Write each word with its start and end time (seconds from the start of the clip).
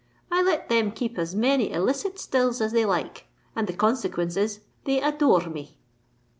I 0.31 0.41
let 0.41 0.67
them 0.67 0.89
keep 0.89 1.19
as 1.19 1.35
many 1.35 1.71
illicit 1.71 2.17
stills 2.17 2.59
as 2.59 2.71
they 2.71 2.85
like; 2.85 3.27
and 3.55 3.67
the 3.67 3.73
consequence 3.73 4.35
is 4.35 4.61
they 4.85 4.99
adore 4.99 5.47
me." 5.47 5.77